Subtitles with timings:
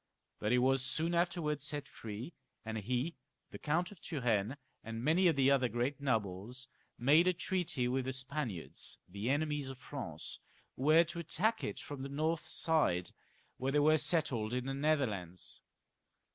[0.39, 2.33] But he was soon after set free,
[2.65, 3.17] and he,
[3.51, 8.05] the Count of Turenne, and many of the other great nobles, made a treaty with
[8.05, 10.39] the Spaniards, the enemies of France,
[10.75, 13.11] who were to attack it from the north side,
[13.57, 15.61] where they were settled in the Netherlands.